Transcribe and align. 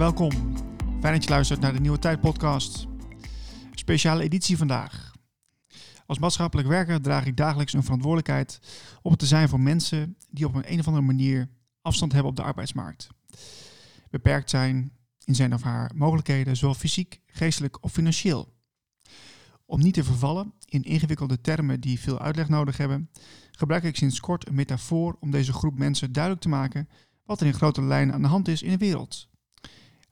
welkom. 0.00 0.30
Fijn 1.00 1.14
dat 1.14 1.24
je 1.24 1.30
luistert 1.30 1.60
naar 1.60 1.72
de 1.72 1.80
Nieuwe 1.80 1.98
Tijd 1.98 2.20
podcast. 2.20 2.86
Speciale 3.74 4.22
editie 4.22 4.56
vandaag. 4.56 5.14
Als 6.06 6.18
maatschappelijk 6.18 6.68
werker 6.68 7.00
draag 7.02 7.26
ik 7.26 7.36
dagelijks 7.36 7.72
een 7.72 7.82
verantwoordelijkheid 7.82 8.60
om 9.02 9.16
te 9.16 9.26
zijn 9.26 9.48
voor 9.48 9.60
mensen 9.60 10.16
die 10.30 10.46
op 10.46 10.54
een, 10.54 10.72
een 10.72 10.78
of 10.78 10.86
andere 10.86 11.06
manier 11.06 11.48
afstand 11.82 12.12
hebben 12.12 12.30
op 12.30 12.36
de 12.36 12.42
arbeidsmarkt. 12.42 13.08
Beperkt 14.10 14.50
zijn 14.50 14.92
in 15.24 15.34
zijn 15.34 15.54
of 15.54 15.62
haar 15.62 15.90
mogelijkheden, 15.94 16.56
zowel 16.56 16.74
fysiek, 16.74 17.20
geestelijk 17.26 17.84
of 17.84 17.92
financieel. 17.92 18.54
Om 19.66 19.80
niet 19.80 19.94
te 19.94 20.04
vervallen 20.04 20.52
in 20.64 20.82
ingewikkelde 20.82 21.40
termen 21.40 21.80
die 21.80 22.00
veel 22.00 22.18
uitleg 22.18 22.48
nodig 22.48 22.76
hebben, 22.76 23.10
gebruik 23.50 23.82
ik 23.82 23.96
sinds 23.96 24.20
kort 24.20 24.48
een 24.48 24.54
metafoor 24.54 25.16
om 25.20 25.30
deze 25.30 25.52
groep 25.52 25.78
mensen 25.78 26.12
duidelijk 26.12 26.42
te 26.42 26.48
maken 26.48 26.88
wat 27.24 27.40
er 27.40 27.46
in 27.46 27.54
grote 27.54 27.82
lijnen 27.82 28.14
aan 28.14 28.22
de 28.22 28.28
hand 28.28 28.48
is 28.48 28.62
in 28.62 28.70
de 28.70 28.76
wereld. 28.78 29.29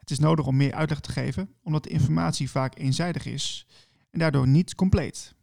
Het 0.08 0.18
is 0.18 0.24
nodig 0.24 0.46
om 0.46 0.56
meer 0.56 0.74
uitleg 0.74 1.00
te 1.00 1.12
geven, 1.12 1.54
omdat 1.62 1.82
de 1.82 1.88
informatie 1.88 2.50
vaak 2.50 2.78
eenzijdig 2.78 3.26
is 3.26 3.66
en 4.10 4.18
daardoor 4.18 4.48
niet 4.48 4.74
compleet. 4.74 5.34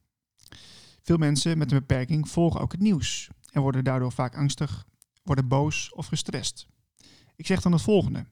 Veel 1.02 1.18
mensen 1.18 1.58
met 1.58 1.72
een 1.72 1.78
beperking 1.78 2.30
volgen 2.30 2.60
ook 2.60 2.72
het 2.72 2.82
nieuws 2.82 3.30
en 3.52 3.62
worden 3.62 3.84
daardoor 3.84 4.12
vaak 4.12 4.36
angstig, 4.36 4.86
worden 5.24 5.48
boos 5.48 5.94
of 5.94 6.08
gestrest. 6.08 6.68
Ik 7.36 7.46
zeg 7.46 7.62
dan 7.62 7.72
het 7.72 7.82
volgende. 7.82 8.26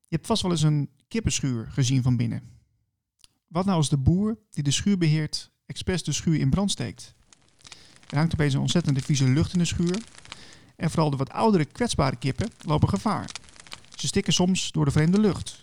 Je 0.00 0.14
hebt 0.16 0.26
vast 0.26 0.42
wel 0.42 0.50
eens 0.50 0.62
een 0.62 0.90
kippenschuur 1.08 1.66
gezien 1.70 2.02
van 2.02 2.16
binnen. 2.16 2.42
Wat 3.48 3.64
nou 3.64 3.76
als 3.76 3.88
de 3.88 3.98
boer 3.98 4.38
die 4.50 4.62
de 4.62 4.70
schuur 4.70 4.98
beheert 4.98 5.50
expres 5.66 6.02
de 6.02 6.12
schuur 6.12 6.40
in 6.40 6.50
brand 6.50 6.70
steekt? 6.70 7.14
Er 8.08 8.16
hangt 8.16 8.32
opeens 8.32 8.54
een 8.54 8.60
ontzettende 8.60 9.00
vieze 9.00 9.28
lucht 9.28 9.52
in 9.52 9.58
de 9.58 9.64
schuur 9.64 10.02
en 10.76 10.90
vooral 10.90 11.10
de 11.10 11.16
wat 11.16 11.30
oudere 11.30 11.64
kwetsbare 11.64 12.16
kippen 12.16 12.50
lopen 12.58 12.88
gevaar. 12.88 13.30
Ze 13.96 14.06
stikken 14.06 14.32
soms 14.32 14.72
door 14.72 14.84
de 14.84 14.90
vreemde 14.90 15.20
lucht. 15.20 15.62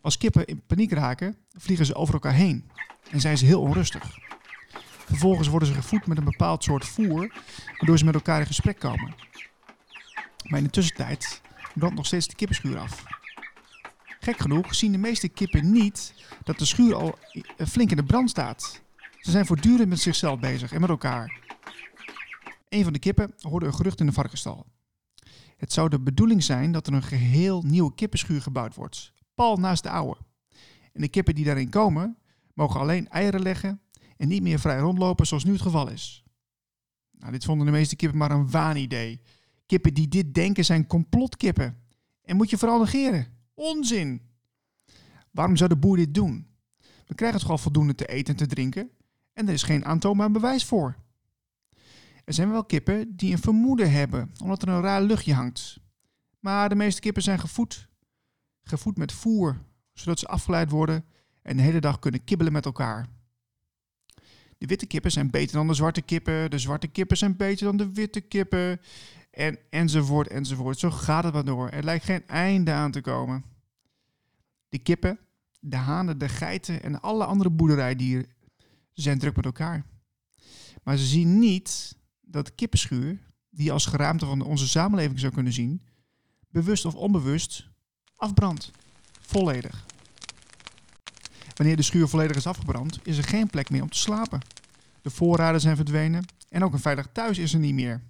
Als 0.00 0.18
kippen 0.18 0.46
in 0.46 0.62
paniek 0.66 0.92
raken, 0.92 1.36
vliegen 1.56 1.86
ze 1.86 1.94
over 1.94 2.14
elkaar 2.14 2.32
heen 2.32 2.70
en 3.10 3.20
zijn 3.20 3.38
ze 3.38 3.44
heel 3.44 3.60
onrustig. 3.60 4.18
Vervolgens 5.04 5.48
worden 5.48 5.68
ze 5.68 5.74
gevoed 5.74 6.06
met 6.06 6.18
een 6.18 6.24
bepaald 6.24 6.64
soort 6.64 6.84
voer, 6.84 7.32
waardoor 7.76 7.98
ze 7.98 8.04
met 8.04 8.14
elkaar 8.14 8.40
in 8.40 8.46
gesprek 8.46 8.78
komen. 8.78 9.14
Maar 10.48 10.58
in 10.58 10.64
de 10.64 10.70
tussentijd 10.70 11.40
brandt 11.74 11.96
nog 11.96 12.06
steeds 12.06 12.26
de 12.26 12.34
kippenschuur 12.34 12.78
af. 12.78 13.04
Gek 14.20 14.38
genoeg 14.38 14.74
zien 14.74 14.92
de 14.92 14.98
meeste 14.98 15.28
kippen 15.28 15.72
niet 15.72 16.14
dat 16.44 16.58
de 16.58 16.64
schuur 16.64 16.94
al 16.94 17.18
flink 17.68 17.90
in 17.90 17.96
de 17.96 18.04
brand 18.04 18.30
staat. 18.30 18.82
Ze 19.20 19.30
zijn 19.30 19.46
voortdurend 19.46 19.88
met 19.88 20.00
zichzelf 20.00 20.40
bezig 20.40 20.72
en 20.72 20.80
met 20.80 20.90
elkaar. 20.90 21.38
Een 22.68 22.84
van 22.84 22.92
de 22.92 22.98
kippen 22.98 23.34
hoorde 23.40 23.66
een 23.66 23.74
gerucht 23.74 24.00
in 24.00 24.06
de 24.06 24.12
varkenstal. 24.12 24.66
Het 25.60 25.72
zou 25.72 25.88
de 25.88 26.00
bedoeling 26.00 26.42
zijn 26.42 26.72
dat 26.72 26.86
er 26.86 26.92
een 26.92 27.02
geheel 27.02 27.62
nieuwe 27.62 27.94
kippenschuur 27.94 28.42
gebouwd 28.42 28.74
wordt, 28.74 29.12
pal 29.34 29.56
naast 29.56 29.82
de 29.82 29.90
oude. 29.90 30.20
En 30.92 31.00
de 31.00 31.08
kippen 31.08 31.34
die 31.34 31.44
daarin 31.44 31.68
komen, 31.68 32.16
mogen 32.54 32.80
alleen 32.80 33.08
eieren 33.08 33.42
leggen 33.42 33.80
en 34.16 34.28
niet 34.28 34.42
meer 34.42 34.58
vrij 34.58 34.78
rondlopen 34.78 35.26
zoals 35.26 35.44
nu 35.44 35.52
het 35.52 35.60
geval 35.60 35.88
is. 35.88 36.24
Nou, 37.10 37.32
dit 37.32 37.44
vonden 37.44 37.66
de 37.66 37.72
meeste 37.72 37.96
kippen 37.96 38.18
maar 38.18 38.30
een 38.30 38.50
waanidee. 38.50 39.20
Kippen 39.66 39.94
die 39.94 40.08
dit 40.08 40.34
denken 40.34 40.64
zijn 40.64 40.86
complotkippen. 40.86 41.82
En 42.22 42.36
moet 42.36 42.50
je 42.50 42.58
vooral 42.58 42.78
negeren. 42.78 43.26
Onzin! 43.54 44.22
Waarom 45.30 45.56
zou 45.56 45.68
de 45.68 45.76
boer 45.76 45.96
dit 45.96 46.14
doen? 46.14 46.46
We 47.06 47.14
krijgen 47.14 47.40
toch 47.40 47.50
al 47.50 47.58
voldoende 47.58 47.94
te 47.94 48.06
eten 48.06 48.32
en 48.32 48.46
te 48.46 48.54
drinken 48.54 48.90
en 49.32 49.46
er 49.46 49.52
is 49.52 49.62
geen 49.62 49.84
aantoonbaar 49.84 50.30
bewijs 50.30 50.64
voor. 50.64 50.96
Er 52.24 52.32
zijn 52.34 52.50
wel 52.50 52.64
kippen 52.64 53.16
die 53.16 53.32
een 53.32 53.38
vermoeden 53.38 53.90
hebben 53.90 54.32
omdat 54.42 54.62
er 54.62 54.68
een 54.68 54.82
raar 54.82 55.02
luchtje 55.02 55.34
hangt. 55.34 55.78
Maar 56.38 56.68
de 56.68 56.74
meeste 56.74 57.00
kippen 57.00 57.22
zijn 57.22 57.38
gevoed. 57.38 57.88
Gevoed 58.62 58.96
met 58.96 59.12
voer, 59.12 59.58
zodat 59.92 60.18
ze 60.18 60.26
afgeleid 60.26 60.70
worden 60.70 61.04
en 61.42 61.56
de 61.56 61.62
hele 61.62 61.80
dag 61.80 61.98
kunnen 61.98 62.24
kibbelen 62.24 62.52
met 62.52 62.64
elkaar. 62.64 63.08
De 64.58 64.66
witte 64.66 64.86
kippen 64.86 65.10
zijn 65.10 65.30
beter 65.30 65.56
dan 65.56 65.66
de 65.66 65.74
zwarte 65.74 66.02
kippen. 66.02 66.50
De 66.50 66.58
zwarte 66.58 66.88
kippen 66.88 67.16
zijn 67.16 67.36
beter 67.36 67.66
dan 67.66 67.76
de 67.76 67.92
witte 67.92 68.20
kippen. 68.20 68.80
En, 69.30 69.58
enzovoort, 69.70 70.28
enzovoort. 70.28 70.78
Zo 70.78 70.90
gaat 70.90 71.24
het 71.24 71.32
maar 71.32 71.44
door. 71.44 71.68
Er 71.68 71.84
lijkt 71.84 72.04
geen 72.04 72.26
einde 72.26 72.72
aan 72.72 72.90
te 72.90 73.00
komen. 73.00 73.44
De 74.68 74.78
kippen, 74.78 75.18
de 75.60 75.76
hanen, 75.76 76.18
de 76.18 76.28
geiten 76.28 76.82
en 76.82 77.00
alle 77.00 77.24
andere 77.24 77.50
boerderijdieren 77.50 78.26
zijn 78.92 79.18
druk 79.18 79.36
met 79.36 79.44
elkaar. 79.44 79.84
Maar 80.82 80.96
ze 80.96 81.04
zien 81.04 81.38
niet 81.38 81.96
dat 82.30 82.54
kippenschuur, 82.54 83.18
die 83.50 83.72
als 83.72 83.86
geraamte 83.86 84.26
van 84.26 84.40
onze 84.40 84.68
samenleving 84.68 85.20
zou 85.20 85.32
kunnen 85.32 85.52
zien, 85.52 85.86
bewust 86.48 86.84
of 86.84 86.94
onbewust 86.94 87.68
afbrandt. 88.16 88.70
Volledig. 89.20 89.86
Wanneer 91.54 91.76
de 91.76 91.82
schuur 91.82 92.08
volledig 92.08 92.36
is 92.36 92.46
afgebrand, 92.46 92.98
is 93.02 93.18
er 93.18 93.24
geen 93.24 93.46
plek 93.46 93.70
meer 93.70 93.82
om 93.82 93.90
te 93.90 93.98
slapen. 93.98 94.40
De 95.02 95.10
voorraden 95.10 95.60
zijn 95.60 95.76
verdwenen 95.76 96.24
en 96.48 96.64
ook 96.64 96.72
een 96.72 96.78
veilig 96.78 97.08
thuis 97.12 97.38
is 97.38 97.52
er 97.52 97.58
niet 97.58 97.74
meer. 97.74 98.02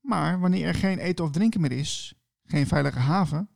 Maar 0.00 0.40
wanneer 0.40 0.66
er 0.66 0.74
geen 0.74 0.98
eten 0.98 1.24
of 1.24 1.30
drinken 1.30 1.60
meer 1.60 1.72
is, 1.72 2.14
geen 2.44 2.66
veilige 2.66 2.98
haven, 2.98 3.48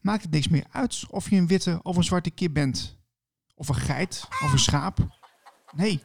maakt 0.00 0.22
het 0.22 0.30
niks 0.30 0.48
meer 0.48 0.66
uit 0.70 1.04
of 1.08 1.30
je 1.30 1.36
een 1.36 1.46
witte 1.46 1.80
of 1.82 1.96
een 1.96 2.04
zwarte 2.04 2.30
kip 2.30 2.54
bent. 2.54 2.98
Of 3.54 3.68
een 3.68 3.74
geit 3.74 4.26
of 4.28 4.52
een 4.52 4.58
schaap. 4.58 4.98
Nee, 5.72 6.02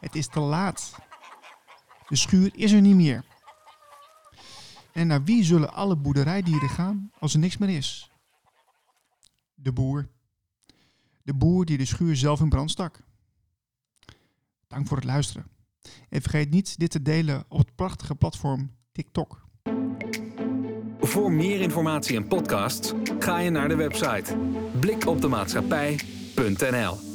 het 0.00 0.14
is 0.14 0.26
te 0.26 0.40
laat. 0.40 0.94
De 2.10 2.16
schuur 2.16 2.50
is 2.54 2.72
er 2.72 2.80
niet 2.80 2.94
meer. 2.94 3.24
En 4.92 5.06
naar 5.06 5.24
wie 5.24 5.44
zullen 5.44 5.72
alle 5.72 5.96
boerderijdieren 5.96 6.68
gaan 6.68 7.10
als 7.18 7.32
er 7.32 7.38
niks 7.38 7.56
meer 7.56 7.76
is? 7.76 8.10
De 9.54 9.72
boer. 9.72 10.08
De 11.22 11.34
boer 11.34 11.64
die 11.64 11.78
de 11.78 11.84
schuur 11.84 12.16
zelf 12.16 12.40
in 12.40 12.48
brand 12.48 12.70
stak. 12.70 13.00
Dank 14.66 14.86
voor 14.86 14.96
het 14.96 15.06
luisteren. 15.06 15.46
En 16.08 16.22
vergeet 16.22 16.50
niet 16.50 16.78
dit 16.78 16.90
te 16.90 17.02
delen 17.02 17.44
op 17.48 17.58
het 17.58 17.74
prachtige 17.74 18.14
platform 18.14 18.70
TikTok. 18.92 19.48
Voor 21.00 21.32
meer 21.32 21.60
informatie 21.60 22.16
en 22.16 22.26
podcasts 22.26 22.92
ga 23.18 23.38
je 23.38 23.50
naar 23.50 23.68
de 23.68 23.76
website 23.76 24.36
blikopdemaatschappij.nl 24.80 27.09